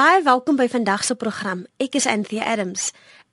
[0.00, 1.66] Baie welkom by vandag se program.
[1.76, 2.86] Ek is Anthea Adams.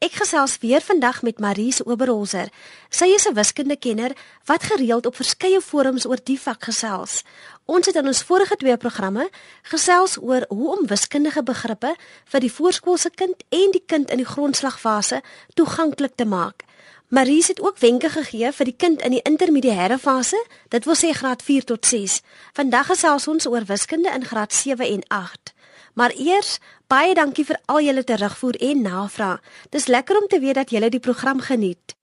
[0.03, 2.49] Ek gesels weer vandag met Maries Oberholzer.
[2.89, 4.11] Sy is 'n wiskundekenner
[4.45, 7.23] wat gereeld op verskeie forums oor die vak gesels.
[7.65, 9.29] Ons het in ons vorige twee programme
[9.61, 11.95] gesels oor hoe om wiskundige begrippe
[12.25, 15.21] vir die voorskoolse kind en die kind in die grondslagfase
[15.53, 16.63] toeganklik te maak.
[17.07, 21.13] Maries het ook wenke gegee vir die kind in die intermediêre fase, dit wil sê
[21.13, 22.21] graad 4 tot 6.
[22.53, 25.55] Vandag gesels ons oor wiskunde in graad 7 en 8.
[25.97, 29.39] Maar eers baie dankie vir al julle terugvoer en navraag.
[29.73, 31.95] Dis lekker om te weet dat julle die program geniet.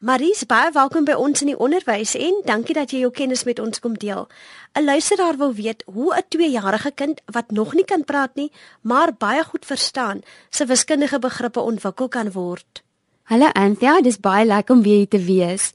[0.00, 3.60] Maries, baie welkom by ons in die onderwys en dankie dat jy jou kennis met
[3.60, 4.28] ons kom deel.
[4.76, 9.12] 'n Luisteraar wil weet hoe 'n 2-jarige kind wat nog nie kan praat nie, maar
[9.12, 12.82] baie goed verstaan, sy wiskundige begrippe ontwikkel kan word.
[13.22, 15.72] Hallo Anthea, dis baie lekker om weer hier te wees.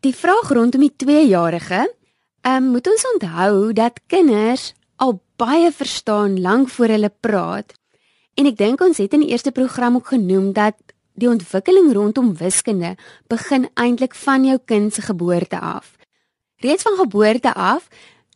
[0.00, 1.94] Die vraag rondom die 2-jarige,
[2.42, 7.74] ehm um, moet ons onthou dat kinders al baie verstaan lank voor hulle praat.
[8.34, 10.76] En ek dink ons het in die eerste program ook genoem dat
[11.14, 12.96] die ontwikkeling rondom wiskunde
[13.30, 15.94] begin eintlik van jou kind se geboorte af.
[16.62, 17.88] Reeds van geboorte af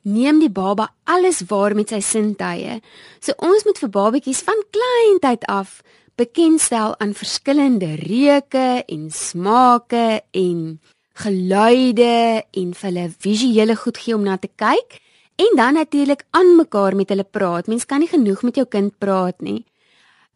[0.02, 2.78] neem die baba alles waar met sy sintuie.
[3.20, 5.80] So ons moet vir babatjies van kleintyd af
[6.18, 10.80] bekendstel aan verskillende reuke en smake en
[11.18, 14.98] geluide en vir hulle visuele goed gee om na te kyk
[15.38, 17.66] En dan natuurlik aan mekaar met hulle praat.
[17.66, 19.64] Mens kan nie genoeg met jou kind praat nie.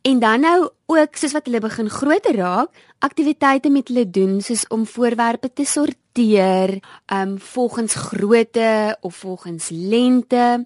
[0.03, 4.67] En dan nou ook soos wat hulle begin groter raak, aktiwiteite met hulle doen soos
[4.67, 10.65] om voorwerpe te sorteer, um volgens grootte of volgens lengte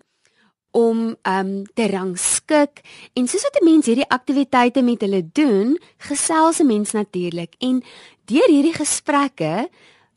[0.71, 2.81] om um te rangskik
[3.13, 7.85] en soos wat 'n mens hierdie aktiwiteite met hulle doen, gesels 'n mens natuurlik en
[8.25, 9.69] deur hierdie gesprekke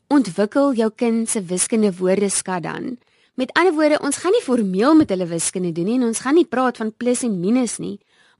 [0.08, 2.98] ontwikkel jou kind se wiskundige woordeskat dan.
[3.40, 6.36] Met ander woorde, ons gaan nie formeel met hulle wiskunde doen nie en ons gaan
[6.36, 7.94] nie praat van plus en minus nie,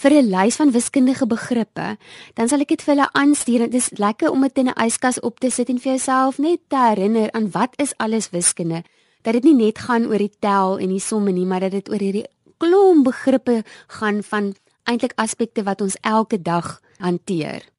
[0.00, 1.98] vir 'n lys van wiskundige begrippe.
[2.34, 3.58] Dan sal ek dit vir hulle aanstuur.
[3.58, 6.60] Dit is lekker om dit in 'n yskas op te sit en vir jouself net
[6.68, 8.82] te herinner aan wat is alles wiskunde.
[9.22, 11.90] Dat dit nie net gaan oor die tel en die somme nie, maar dat dit
[11.90, 12.26] oor hierdie
[12.56, 14.54] klomp begrippe gaan van
[14.84, 17.72] eintlik aspekte wat ons elke dag hanteer.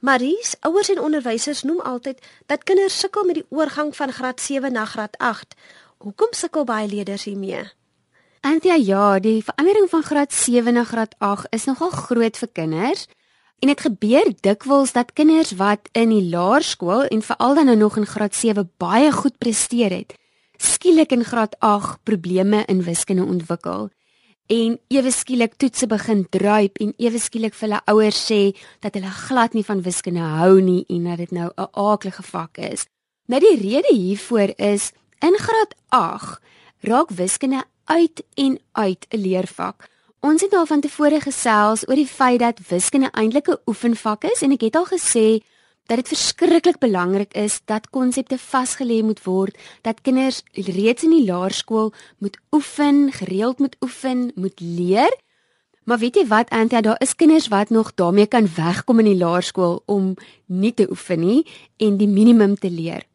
[0.00, 4.72] Maries, ouers en onderwysers noem altyd dat kinders sukkel met die oorgang van graad 7
[4.72, 5.54] na graad 8
[6.00, 7.60] Hoekom sukkel baie leerders hiermee?
[8.40, 13.02] Antia, ja, die verandering van graad 7 na graad 8 is nogal groot vir kinders.
[13.60, 17.98] En dit gebeur dikwels dat kinders wat in die laerskool en veral dan nou nog
[18.00, 20.16] in graad 7 baie goed presteer het,
[20.56, 23.90] skielik in graad 8 probleme in wiskunde ontwikkel
[24.50, 28.40] en ewe skielik toetse begin druip en ewe skielik vir hulle ouers sê
[28.82, 32.58] dat hulle glad nie van wiskunde hou nie en dat dit nou 'n aaklige vak
[32.58, 32.86] is.
[33.28, 36.40] Nou die rede hiervoor is In graad 8
[36.80, 39.88] raak wiskunde uit en uit 'n leervak.
[40.20, 44.42] Ons het al van tevore gesels oor die feit dat wiskunde eintlik 'n oefenvak is
[44.42, 45.44] en ek het al gesê
[45.86, 51.24] dat dit verskriklik belangrik is dat konsepte vasgelê moet word, dat kinders reeds in die
[51.24, 55.16] laerskool moet oefen, gereeld moet oefen, moet leer.
[55.84, 59.24] Maar weet jy wat, Antia, daar is kinders wat nog daarmee kan wegkom in die
[59.24, 60.14] laerskool om
[60.46, 61.46] nie te oefen nie
[61.76, 63.09] en die minimum te leer.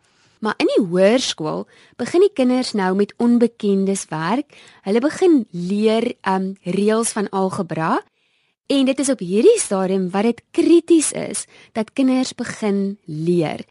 [0.45, 1.63] Maar in die hoërskool
[1.97, 4.53] begin die kinders nou met onbekendes werk.
[4.85, 8.03] Hulle begin leer um reëls van algebra
[8.69, 13.65] en dit is op hierdie stadium wat dit krities is dat kinders begin leer.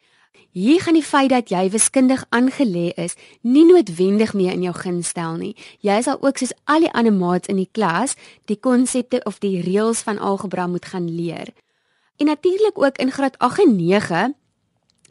[0.50, 5.15] Hier gaan die feit dat jy wiskundig aangelê is nie noodwendig meer in jou guns
[5.15, 5.55] stel nie.
[5.79, 8.19] Jy sal ook soos al die ander maats in die klas
[8.50, 11.55] die konsepte of die reëls van algebra moet gaan leer.
[12.19, 14.35] En natuurlik ook in graad 8 en 9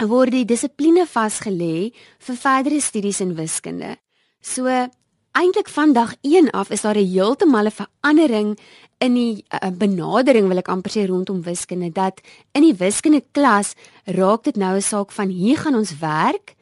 [0.02, 3.98] word die dissipline vasgelê vir verdere studies in wiskunde.
[4.42, 4.68] So
[5.34, 8.60] eintlik van dag 1 af is daar 'n heeltemal 'n verandering
[8.98, 13.74] in die uh, benadering wil ek amper sê rondom wiskunde dat in die wiskunde klas
[14.06, 16.56] raak dit nou 'n saak van hier gaan ons werk.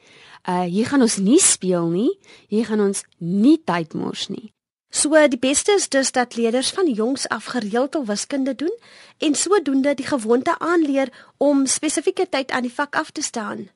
[0.49, 2.17] Uh hier gaan ons nie speel nie.
[2.47, 4.53] Hier gaan ons nie tyd mors nie.
[4.91, 8.73] So die beste is dus dat leerders van jongs af gereeld al wiskunde doen
[9.17, 13.69] en sodoende die gewoonte aanleer om spesifieke tyd aan die vak af te staan.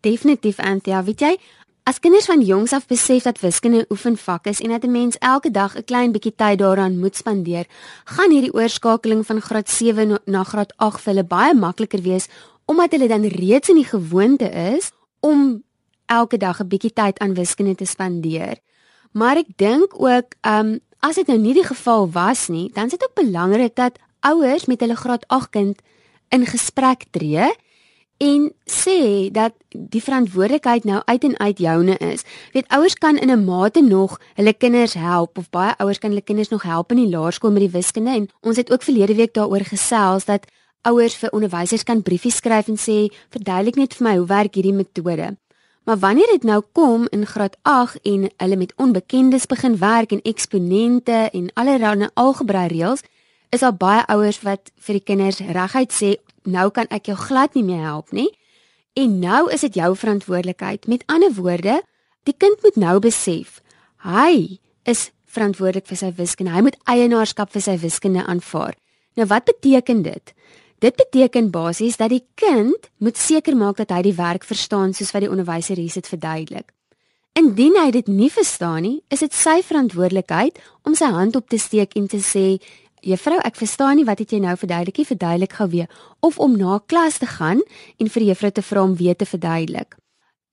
[0.00, 1.36] Definitief Anthea, weet jy,
[1.86, 5.18] as kinders van jongs af besef dat wiskunde 'n oefenvak is en dat 'n mens
[5.18, 7.66] elke dag 'n klein bietjie tyd daaraan moet spandeer,
[8.04, 12.26] gaan hierdie oorskakeling van graad 7 na graad 8 vir hulle baie makliker wees
[12.64, 14.90] omdat hulle dan reeds in die gewoonte is
[15.20, 15.62] om
[16.06, 18.65] elke dag 'n bietjie tyd aan wiskunde te spandeer.
[19.16, 22.88] Maar ek dink ook, ehm um, as dit nou nie die geval was nie, dan
[22.90, 25.80] is dit ook belangrik dat ouers met hulle graad 8 kind
[26.28, 27.46] in gesprek tree
[28.16, 32.24] en sê dat die verantwoordelikheid nou uit en uit joune is.
[32.52, 36.24] Weet ouers kan in 'n mate nog hulle kinders help of baie ouers kan hulle
[36.24, 39.34] kinders nog help in die laerskool met die wiskunde en ons het ook verlede week
[39.34, 40.46] daaroor gesels dat
[40.82, 44.72] ouers vir onderwysers kan briefies skryf en sê verduidelik net vir my hoe werk hierdie
[44.72, 45.36] metode.
[45.86, 50.22] Maar wanneer dit nou kom in graad 8 en hulle met onbekendes begin werk en
[50.22, 53.04] eksponente en allerlei algebra reëls,
[53.54, 57.54] is daar baie ouers wat vir die kinders reguit sê, "Nou kan ek jou glad
[57.54, 58.38] nie meer help nie."
[58.92, 60.86] En nou is dit jou verantwoordelikheid.
[60.86, 61.82] Met ander woorde,
[62.22, 63.60] die kind moet nou besef,
[63.96, 66.52] hy is verantwoordelik vir sy wiskunde.
[66.52, 68.74] Hy moet eienaarskap vir sy wiskunde aanvaar.
[69.14, 70.34] Nou wat beteken dit?
[70.78, 75.12] Dit beteken basies dat die kind moet seker maak dat hy die werk verstaan soos
[75.14, 76.72] wat die onderwyser hier sit verduidelik.
[77.36, 80.58] Indien hy dit nie verstaan nie, is dit sy verantwoordelikheid
[80.88, 82.60] om sy hand op te steek en te sê:
[83.00, 85.88] "Juffrou, ek verstaan nie wat het jy nou verduidelik nie, verduidelik gou weer."
[86.20, 87.60] Of om na klas te gaan
[87.98, 89.96] en vir juffrou te vra om weer te verduidelik.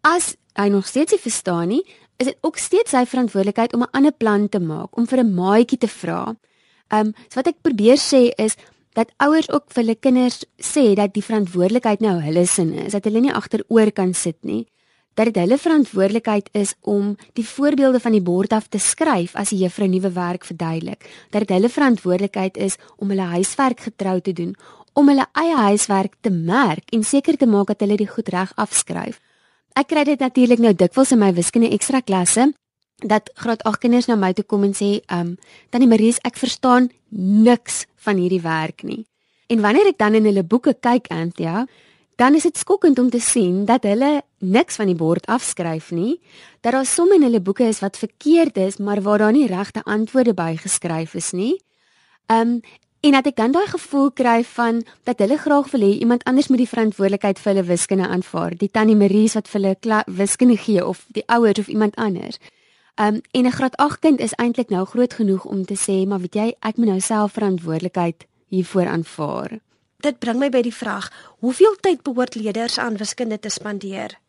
[0.04, 1.84] As hy nog steeds nie verstaan nie,
[2.18, 5.34] is dit ook steeds sy verantwoordelikheid om 'n ander plan te maak, om vir 'n
[5.34, 6.36] maatjie te vra.
[6.92, 8.56] Ehm, um, so wat ek probeer sê is
[8.98, 13.10] dat ouers ook vir hulle kinders sê dat die verantwoordelikheid nou hulle sin is, dat
[13.10, 14.64] hulle nie agteroor kan sit nie,
[15.14, 19.54] dat dit hulle verantwoordelikheid is om die voorbeelde van die bord af te skryf as
[19.54, 24.34] die juffrou nuwe werk verduidelik, dat dit hulle verantwoordelikheid is om hulle huiswerk getrou te
[24.34, 24.56] doen,
[24.94, 28.54] om hulle eie huiswerk te merk en seker te maak dat hulle dit goed reg
[28.62, 29.20] afskryf.
[29.74, 32.52] Ek kry dit natuurlik nou dikwels in my wiskunde ekstra klasse
[32.96, 35.38] dat graad 8 kinders na my toe kom en sê, "Um,
[35.70, 39.06] tannie Maries, ek verstaan niks van hierdie werk nie."
[39.48, 41.66] En wanneer ek dan in hulle boeke kyk, Anthea,
[42.16, 46.20] dan is dit skokkend om te sien dat hulle niks van die bord afskryf nie,
[46.62, 49.84] dat daar somme in hulle boeke is wat verkeerd is, maar waar daar nie regte
[49.84, 51.58] antwoorde by geskryf is nie.
[52.32, 52.62] Um
[53.04, 56.48] en dat ek dan daai gevoel kry van dat hulle graag wil hê iemand anders
[56.48, 60.86] moet die verantwoordelikheid vir hulle wiskunde aanvaar, die tannie Maries wat vir hulle wiskunde gee
[60.86, 62.40] of die ouers of iemand anders.
[62.96, 66.20] Um en 'n graad 8 kind is eintlik nou groot genoeg om te sê, maar
[66.20, 69.60] weet jy, ek moet nou self verantwoordelikheid hiervoor aanvaar.
[69.98, 74.20] Dit bring my by die vraag, hoeveel tyd behoort leerders aan wiskunde te spandeer?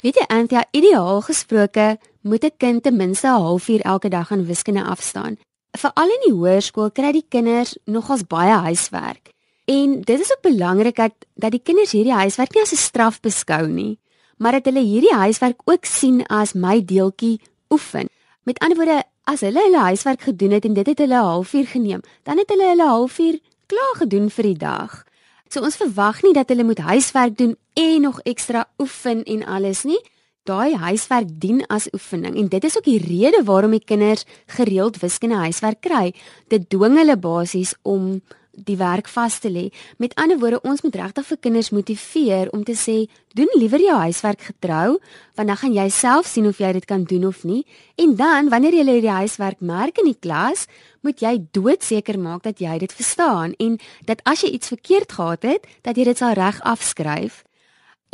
[0.00, 4.46] Weet jy, Antia, ideaal gesproke moet 'n kind ten minste 'n halfuur elke dag aan
[4.46, 5.36] wiskunde afstaan.
[5.70, 9.30] Veral in die hoërskool kry die kinders nogals baie huiswerk.
[9.64, 13.20] En dit is ook belangrik dat dat die kinders hierdie huiswerk nie as 'n straf
[13.20, 13.98] beskou nie,
[14.36, 18.08] maar dat hulle hierdie huiswerk ook sien as my deeltjie oefen.
[18.42, 21.66] Met ander woorde, as hulle hulle huiswerk gedoen het en dit het hulle 'n halfuur
[21.66, 25.04] geneem, dan het hulle hulle halfuur klaar gedoen vir die dag.
[25.48, 29.82] So ons verwag nie dat hulle moet huiswerk doen en nog ekstra oefen en alles
[29.82, 30.00] nie.
[30.46, 35.00] Daai huiswerk dien as oefening en dit is ook die rede waarom die kinders gereeld
[35.02, 36.14] wiskunde huiswerk kry.
[36.48, 38.20] Dit dwing hulle basies om
[38.56, 39.68] die werk vas te lê.
[39.98, 42.96] Met ander woorde, ons moet regtig vir kinders motiveer om te sê,
[43.36, 44.98] doen liewer jou huiswerk getrou,
[45.36, 47.64] want dan gaan jy self sien of jy dit kan doen of nie.
[48.00, 50.66] En dan, wanneer jy die huiswerk merk in die klas,
[51.04, 53.76] moet jy doodseker maak dat jy dit verstaan en
[54.08, 57.44] dat as jy iets verkeerd gehad het, dat jy dit sal reg afskryf.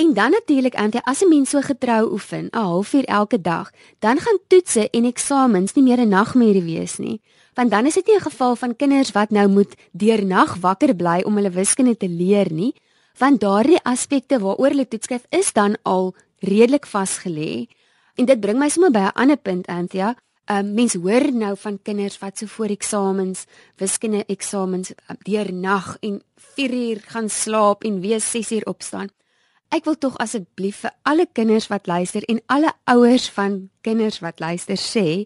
[0.00, 4.18] En dan natuurlik Antjie, as 'n mens so getrou oefen, 'n halfuur elke dag, dan
[4.18, 7.20] gaan toetse en eksamens nie meer 'n nagmerrie wees nie
[7.54, 11.22] Want dan is dit nie 'n geval van kinders wat nou moet deurnag wakker bly
[11.24, 12.74] om hulle wiskunde te leer nie,
[13.18, 17.66] want daardie aspekte waaroor hulle toetskryf is dan al redelik vasgelê.
[18.14, 20.16] En dit bring my sommer by 'n ander punt, Anthea.
[20.50, 23.44] Um, mens hoor nou van kinders wat so voor eksamens,
[23.76, 29.08] wiskunde eksamens um, deur nag en 4 uur gaan slaap en weer 6 uur opstaan.
[29.72, 34.42] Ek wil tog asseblief vir alle kinders wat luister en alle ouers van kinders wat
[34.42, 35.24] luister sê,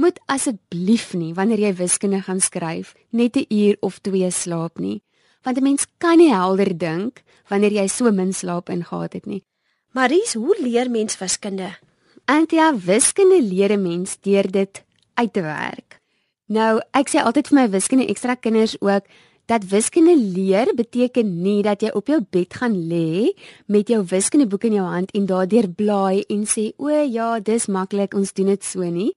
[0.00, 5.02] moet asseblief nie wanneer jy wiskunde gaan skryf net 'n uur of 2 slaap nie,
[5.44, 9.44] want 'n mens kan nie helder dink wanneer jy so min slaap ingehaat het nie.
[9.92, 11.76] Maries, hoe leer mens wiskunde?
[12.24, 14.84] Antia wiskunde leer 'n mens deur dit
[15.14, 16.00] uit te werk.
[16.46, 19.04] Nou, ek sê altyd vir my wiskunde ekstra kinders ook
[19.46, 23.32] dat wiskunde leer beteken nie dat jy op jou bed gaan lê
[23.66, 28.14] met jou wiskundeboek in jou hand en daardeur blaai en sê o ja, dis maklik,
[28.14, 29.10] ons doen dit so nie.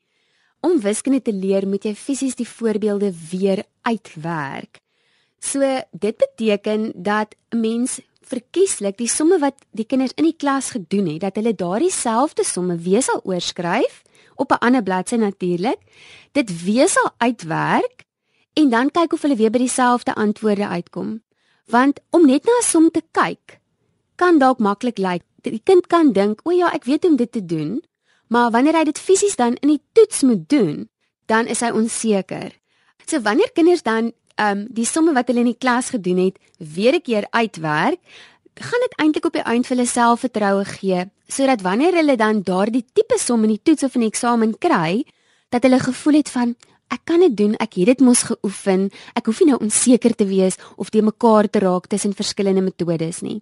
[0.66, 4.82] Om wiskunde te leer, moet jy fisies die voorbeelde weer uitwerk.
[5.40, 10.72] So dit beteken dat 'n mens verkieslik die somme wat die kinders in die klas
[10.74, 14.02] gedoen het, dat hulle daardie selfde somme weer sal oorskryf
[14.36, 15.80] op 'n ander bladsy natuurlik.
[16.32, 18.05] Dit weer sal uitwerk
[18.56, 21.22] en dan kyk of hulle weer by dieselfde antwoorde uitkom.
[21.72, 23.60] Want om net na 'n som te kyk
[24.16, 25.24] kan dalk maklik lyk.
[25.42, 27.84] Die kind kan dink, "O ja, ek weet hoe om dit te doen."
[28.28, 30.90] Maar wanneer hy dit fisies dan in die toets moet doen,
[31.26, 32.52] dan is hy onseker.
[33.06, 36.94] So wanneer kinders dan um die somme wat hulle in die klas gedoen het, weer
[36.94, 38.00] 'n keer uitwerk,
[38.56, 42.86] gaan dit eintlik op die eind vir hulle selfvertroue gee, sodat wanneer hulle dan daardie
[42.94, 45.06] tipe som in die toets of in die eksamen kry,
[45.50, 46.56] dat hulle gevoel het van
[46.94, 50.26] ek kan dit doen, ek het dit mos geoefen, ek hoef nie nou onseker te
[50.26, 53.42] wees of te mekaar te raak tussen verskillende metodes nie.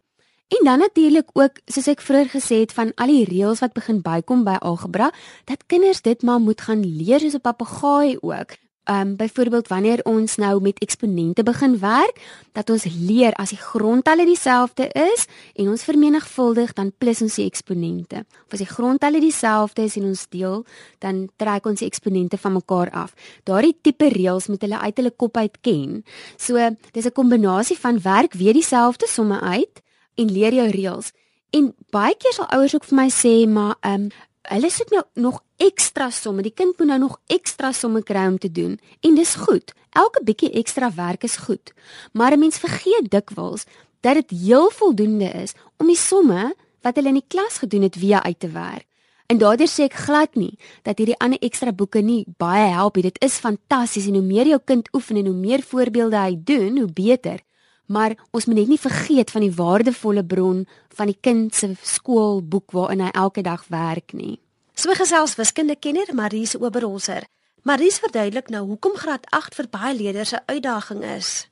[0.54, 4.02] En dan natuurlik ook, soos ek vroeër gesê het van al die reëls wat begin
[4.02, 5.12] bykom by algebra,
[5.50, 10.00] dat kinders dit maar moet gaan leer soos 'n papegaai ook ehm um, byvoorbeeld wanneer
[10.04, 12.20] ons nou met eksponente begin werk,
[12.52, 15.26] dat ons leer as die grondtalle dieselfde is
[15.56, 18.26] en ons vermenigvuldig dan plus ons die eksponente.
[18.46, 20.66] Of as die grondtalle dieselfde is en ons deel,
[21.00, 23.16] dan trek ons die eksponente van mekaar af.
[23.44, 26.04] Daardie tipe reëls moet hulle uit hulle kop uit ken.
[26.38, 26.60] So,
[26.92, 29.82] dis 'n kombinasie van werk weer dieselfde somme uit
[30.16, 31.12] en leer jou reëls.
[31.50, 34.10] En baie keer sal ouers ook vir my sê, maar ehm um,
[34.52, 36.44] hulle sit nou nog ekstra somme.
[36.44, 38.80] Die kind moet nou nog ekstra somme kry om te doen.
[39.02, 39.74] En dis goed.
[39.94, 41.74] Elke bietjie ekstra werk is goed.
[42.12, 43.66] Maar 'n mens vergeet dikwels
[44.02, 47.96] dat dit heel voldoende is om die somme wat hulle in die klas gedoen het
[47.96, 48.86] weer uit te werk.
[49.26, 53.04] En daardeur sê ek glad nie dat hierdie ander ekstra boeke nie baie help nie.
[53.04, 56.78] Dit is fantasties en hoe meer jou kind oefen en hoe meer voorbeelde hy doen,
[56.78, 57.40] hoe beter.
[57.86, 62.72] Maar ons moet net nie vergeet van die waardevolle bron van die kind se skoolboek
[62.72, 64.40] waarin hy elke dag werk nie.
[64.74, 67.28] So gesels wiskundekenner Maries Oberholzer.
[67.64, 71.48] Maries verduidelik nou hoekom graad 8 vir baie leerders 'n uitdaging is.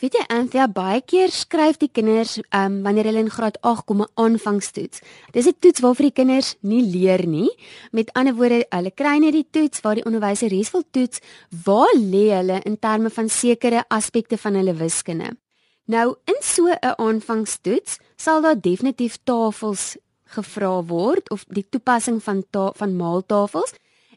[0.00, 4.02] Weet jy, Anthea, baie keer skryf die kinders um wanneer hulle in graad 8 kom
[4.02, 5.00] 'n aanvangstoets.
[5.32, 7.50] Dis 'n toets waarvoor die kinders nie leer nie.
[7.92, 11.20] Met ander woorde, hulle kry net die toets waar die onderwyser wil toets
[11.64, 15.36] waar lê hulle in terme van sekere aspekte van hulle wiskunde.
[15.86, 22.44] Nou, in so 'n aanvangstoets sal daar definitief tafels gevra word of die toepassing van
[22.50, 23.72] van maaltafels.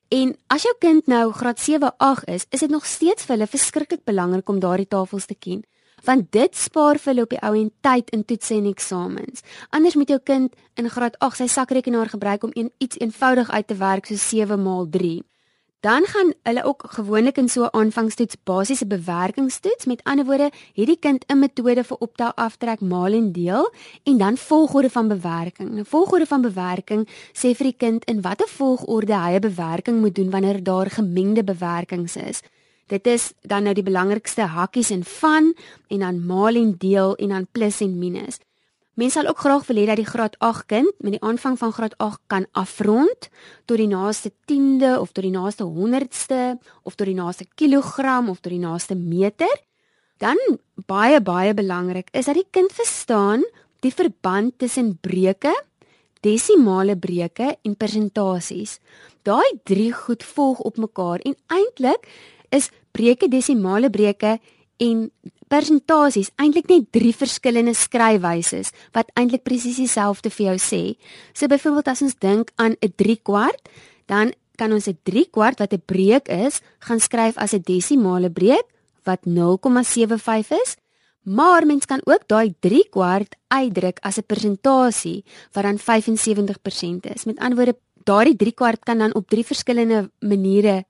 [0.08, 3.48] En as jou kind nou graad 7, 8 is, is dit nog steeds vir hulle
[3.48, 5.64] verskriklik belangrik om daardie tafels te ken,
[6.04, 9.42] want dit spaar vir hulle op die ou en tyd in toetse en eksamens.
[9.70, 13.68] Anders moet jou kind in graad 8 sy sakrekenaar gebruik om een, iets eenvoudig uit
[13.68, 15.24] te werk so 7 maal 3
[15.80, 19.86] dan gaan hulle ook gewoonlik in so 'n aanvangstoets basiese bewerkingstoets.
[19.86, 24.38] Met ander woorde, hierdie kind 'n metode vir optel, aftrek, maal en deel en dan
[24.38, 25.80] volgorde van bewerking.
[25.80, 30.16] 'n Volgorde van bewerking sê vir die kind in watter volgorde hy 'n bewerking moet
[30.16, 32.42] doen wanneer daar gemengde bewerkings is.
[32.88, 35.54] Dit is dan nou die belangrikste hakkies en van
[35.88, 38.40] en dan maal en deel en dan plus en minus.
[38.98, 41.70] Mense sal ook graag wil hê dat die graad 8 kind met die aanvang van
[41.72, 43.28] graad 8 kan afrond
[43.70, 46.40] tot die naaste 10de of tot die naaste 100ste
[46.82, 49.54] of tot die naaste kilogram of tot die naaste meter.
[50.18, 50.42] Dan
[50.90, 53.46] baie baie belangrik is dat die kind verstaan
[53.86, 55.54] die verband tussen breuke,
[56.26, 58.80] desimale breuke en persentasies.
[59.22, 62.10] Daai drie goed volg op mekaar en eintlik
[62.50, 64.40] is breuke, desimale breuke
[64.78, 65.12] en
[65.48, 68.64] persentasies eintlik net drie verskillende skryfwyse
[68.96, 70.82] wat eintlik presies dieselfde vir jou sê.
[71.34, 73.70] So byvoorbeeld as ons dink aan 'n 3 kwart,
[74.08, 78.30] dan kan ons 'n 3 kwart wat 'n breek is, gaan skryf as 'n desimale
[78.30, 78.66] breek
[79.04, 80.76] wat 0,75 is.
[81.24, 87.26] Maar mens kan ook daai 3 kwart uitdruk as 'n persentasie wat dan 75% is.
[87.26, 90.86] Met ander woorde, daardie 3 kwart kan dan op drie verskillende maniere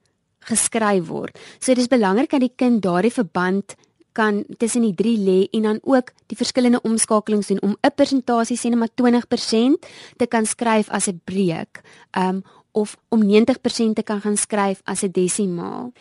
[0.48, 1.38] geskryf word.
[1.58, 3.76] So dit is belangrik dat die kind daardie verband
[4.18, 8.58] kan tussen die drie lê en dan ook die verskillende omskakelings doen om 'n persentasie
[8.58, 9.86] sê net maar 20%
[10.16, 11.82] te kan skryf as 'n breek.
[12.12, 15.92] Um of om 90% te kan gaan skryf as 'n desimaal.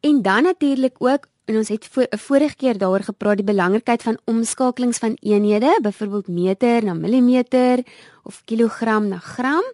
[0.00, 4.18] En dan natuurlik ook en ons het 'n vorige keer daaroor gepraat die belangrikheid van
[4.24, 7.84] omskakelings van eenhede, byvoorbeeld meter na millimeter
[8.22, 9.64] of kilogram na gram.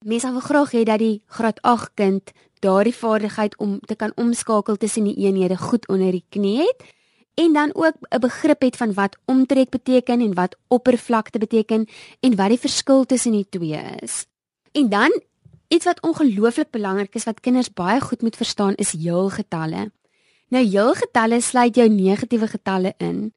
[0.00, 2.30] Mense wil graag hê dat die graad 8 kind
[2.64, 6.86] daardie vaardigheid om te kan omskakel tussen die eenhede goed onder die knie het
[7.36, 11.86] en dan ook 'n begrip het van wat omtrek beteken en wat oppervlakte beteken
[12.20, 14.26] en wat die verskil tussen die twee is.
[14.72, 15.20] En dan
[15.68, 19.92] iets wat ongelooflik belangrik is wat kinders baie goed moet verstaan is heelgetalle.
[20.48, 23.34] Nou heelgetalle sluit jou negatiewe getalle in.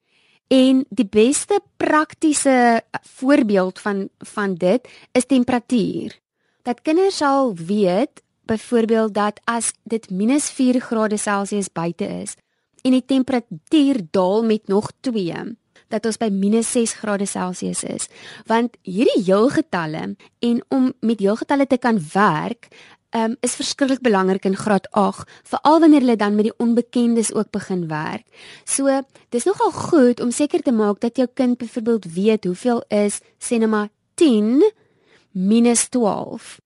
[0.47, 6.22] En die beste praktiese voorbeeld van van dit is temperatuur.
[6.63, 12.35] Dat kinders sal weet byvoorbeeld dat as dit -4 grade Celsius buite is
[12.81, 18.07] en die temperatuur daal met nog 2 dat ons by -6 grade Celsius is
[18.45, 22.67] want hierdie heelgetalle en om met heelgetalle te kan werk
[23.15, 27.51] um, is verskriklik belangrik in graad 8 veral wanneer hulle dan met die onbekendes ook
[27.51, 28.25] begin werk.
[28.63, 33.19] So dis nogal goed om seker te maak dat jou kind byvoorbeeld weet hoeveel is
[33.37, 34.63] sê net maar 10
[35.33, 36.61] 12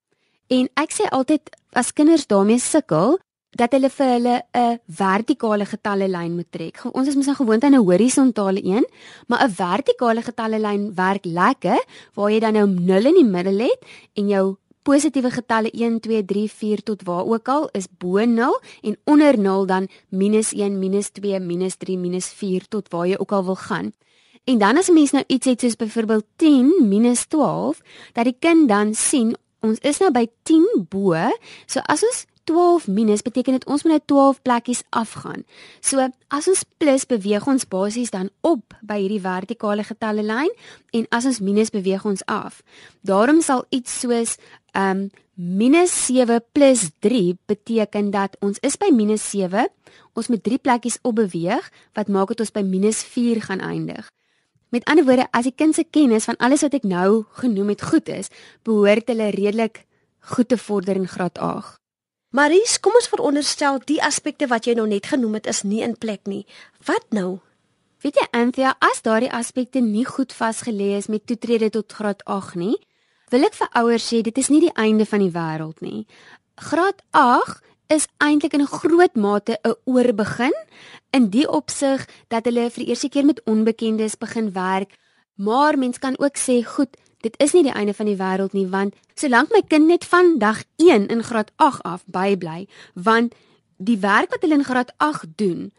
[0.48, 3.18] En ek sê altyd as kinders daarmee sukkel
[3.58, 6.80] dat hulle vir hulle 'n vertikale getalle lyn moet trek.
[6.92, 8.84] Ons is mos nou gewoond aan 'n horisontale een,
[9.26, 11.80] maar 'n vertikale getalle lyn werk lekker
[12.14, 13.80] waar jy dan nou 0 in die middel het
[14.14, 18.60] en jou positiewe getalle 1 2 3 4 tot waar ook al is bo 0
[18.82, 23.16] en onder 0 dan minus 1 minus 2 minus 3 minus 4 tot waar jy
[23.18, 23.92] ook al wil gaan.
[24.44, 27.80] En dan as 'n mens nou iets het soos byvoorbeeld 10 minus 12,
[28.12, 31.14] dat die kind dan sien ons is nou by 10 bo,
[31.66, 35.44] so as ons 12 minus beteken dit ons moet nou 12 plekkies afgaan.
[35.84, 40.48] So as ons plus beweeg ons basies dan op by hierdie vertikale getalle lyn
[40.96, 42.62] en as ons minus beweeg ons af.
[43.04, 44.38] Daarom sal iets soos
[44.72, 49.68] um minus 7 plus 3 beteken dat ons is by minus 7.
[50.18, 54.08] Ons moet 3 plekkies op beweeg wat maak dit ons by minus 4 gaan eindig.
[54.68, 57.82] Met ander woorde, as die kind se kennis van alles wat ek nou genoem het
[57.88, 58.28] goed is,
[58.68, 59.84] behoort hulle redelik
[60.34, 61.78] goed te vorder in graad 8.
[62.36, 65.96] Maries, kom ons veronderstel die aspekte wat jy nou net genoem het is nie in
[65.96, 66.44] plek nie.
[66.84, 67.38] Wat nou?
[68.04, 72.60] Weet jy Anthea, as daardie aspekte nie goed vasgelê is met toetrede tot graad 8
[72.60, 72.76] nie,
[73.32, 76.04] wil ek vir ouers sê dit is nie die einde van die wêreld nie.
[76.60, 80.56] Graad 8 is eintlik in 'n groot mate 'n oorbegin
[81.10, 84.96] in die opsig dat hulle vir eerste keer met onbekendes begin werk,
[85.34, 88.66] maar mens kan ook sê, goed, dit is nie die einde van die wêreld nie
[88.70, 93.34] want solank my kind net van dag 1 in graad 8 af bybly want
[93.76, 95.70] die werk wat hulle in graad 8 doen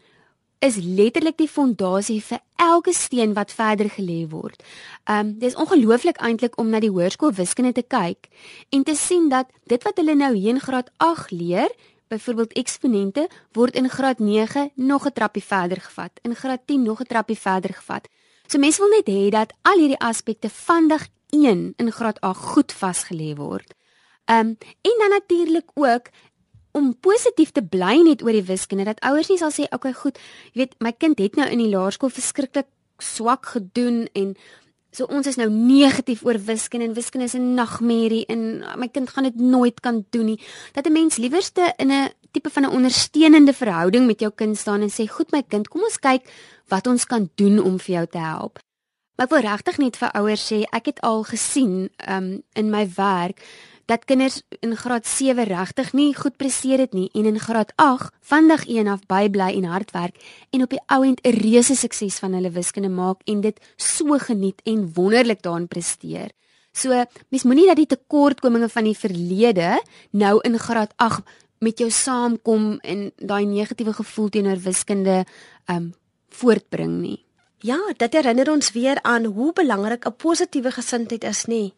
[0.60, 4.60] is letterlik die fondasie vir elke steen wat verder gelê word.
[5.08, 8.28] Um dis ongelooflik eintlik om na die hoërskool wiskunde te kyk
[8.68, 11.72] en te sien dat dit wat hulle nou hier in graad 8 leer,
[12.10, 17.00] byvoorbeeld eksponente, word in graad 9 nog 'n trappie verder gevat, in graad 10 nog
[17.00, 18.08] 'n trappie verder gevat.
[18.46, 22.38] So mense wil net hê dat al hierdie aspekte van dag 1 in graad 8
[22.38, 23.74] goed vasgelê word.
[24.26, 26.10] Um en dan natuurlik ook
[26.70, 30.18] om positief te bly net oor die wiskunde dat ouers nie sal sê okay goed,
[30.52, 32.66] jy weet my kind het nou in die laerskool verskriklik
[32.98, 34.36] swak gedoen en
[34.90, 39.10] so ons is nou negatief oor wiskunde en wiskunde is 'n nagmerrie en my kind
[39.10, 40.40] gaan dit nooit kan doen nie.
[40.72, 44.80] Dat 'n mens liewerste in 'n tipe van 'n ondersteunende verhouding met jou kind staan
[44.80, 46.22] en sê goed my kind, kom ons kyk
[46.68, 48.58] wat ons kan doen om vir jou te help.
[49.16, 52.88] Maar ek wil regtig net vir ouers sê, ek het al gesien um in my
[52.96, 53.42] werk
[53.90, 58.12] dat kinders in graad 7 regtig nie goed presteer het nie en in graad 8
[58.30, 60.20] van dag 1 af bybly en hard werk
[60.54, 64.18] en op die ou end 'n reuse sukses van hulle wiskunde maak en dit so
[64.18, 66.30] geniet en wonderlik daarin presteer.
[66.72, 71.22] So, mens moenie dat die tekortkominge van die verlede nou in graad 8
[71.58, 75.24] met jou saamkom en daai negatiewe gevoel teenoor wiskunde
[75.66, 75.94] um
[76.28, 77.24] voortbring nie.
[77.58, 81.72] Ja, dit herinner ons weer aan hoe belangrik 'n positiewe gesindheid is, nê?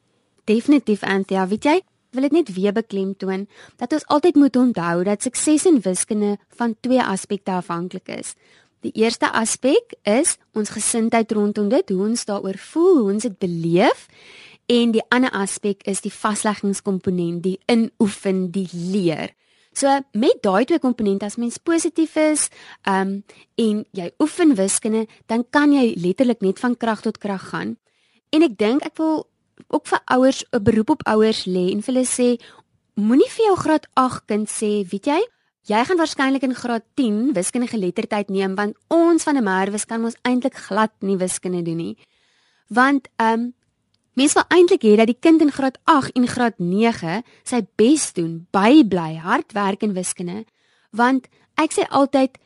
[0.45, 1.47] Definitief, Antia.
[1.47, 3.47] Weet jy, wil dit net weer beklemtoon
[3.81, 8.35] dat ons altyd moet onthou dat sukses in wiskunde van twee aspekte afhanklik is.
[8.83, 13.37] Die eerste aspek is ons gesindheid rondom dit, hoe ons daaroor voel, hoe ons dit
[13.39, 14.09] beleef,
[14.67, 19.33] en die ander aspek is die vasleggingskomponent, die inoefen, die leer.
[19.73, 22.49] So met daai twee komponente as mens positief is,
[22.85, 23.15] ehm um,
[23.57, 27.77] en jy oefen wiskunde, dan kan jy letterlik net van krag tot krag gaan.
[28.33, 29.27] En ek dink ek wil
[29.69, 32.41] ook vir ouers 'n beroep op ouers lê en vir hulle sê
[32.95, 35.23] moenie vir jou graad 8 kind sê, weet jy,
[35.63, 40.01] Jy gaan waarskynlik in graad 10 wiskunde geletterdheid neem want ons van 'n Merwes kan
[40.01, 41.99] mos eintlik glad nie wiskunde doen nie.
[42.67, 43.55] Want ehm um,
[44.13, 48.13] Mens wil eintlik hê dat die kind in graad 8 en graad 9 sy bes
[48.13, 50.45] doen, bybly, hard werk in wiskunde,
[50.91, 52.37] want ek sê altyd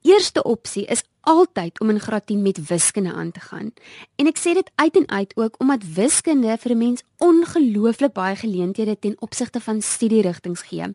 [0.00, 3.72] eerste opsie is altyd om in graad 10 met wiskunde aan te gaan.
[4.16, 8.36] En ek sê dit uit en uit ook omdat wiskunde vir 'n mens ongelooflik baie
[8.36, 10.94] geleenthede ten opsigte van studierigtinge gee.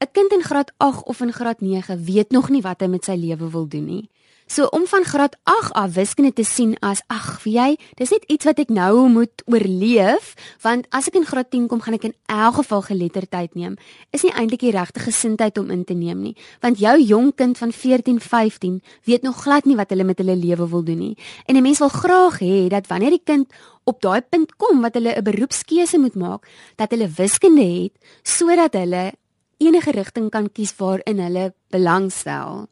[0.00, 3.04] 'n Kind in graad 8 of in graad 9 weet nog nie wat hy met
[3.04, 4.10] sy lewe wil doen nie.
[4.50, 8.24] So om van graad 8 af wiskunde te sien as ag, wie jy, dis net
[8.26, 10.32] iets wat ek nou moet oorleef,
[10.64, 13.76] want as ek in graad 10 kom, gaan ek in elk geval geletterdheid neem.
[14.10, 16.34] Is nie eintlik die regte gesindheid om in te neem nie,
[16.66, 20.34] want jou jong kind van 14, 15 weet nog glad nie wat hulle met hulle
[20.34, 21.14] lewe wil doen nie.
[21.46, 23.46] En 'n mens wil graag hê dat wanneer die kind
[23.84, 26.42] op daai punt kom wat hulle 'n beroepskeuse moet maak,
[26.74, 27.94] dat hulle wiskunde het
[28.26, 29.12] sodat hulle
[29.58, 32.66] enige rigting kan kies waarin hulle belangstel.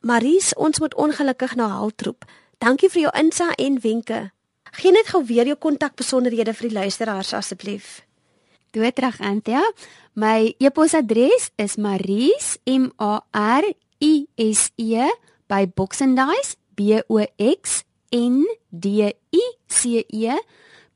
[0.00, 2.22] Maries, ons moet ongelukkig na Haltroep.
[2.62, 4.30] Dankie vir jou insa en wenke.
[4.78, 8.04] Geen net gou weer jou kontakbesonderhede vir die luisteraars asseblief.
[8.70, 9.62] Doetrag Antia.
[10.14, 13.66] My e-posadres is maries m a r
[13.98, 15.08] i s e
[15.50, 17.82] by boxandice b o x
[18.14, 20.38] n d i c e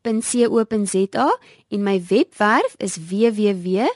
[0.03, 1.27] .co.za
[1.71, 3.91] en my webwerf is www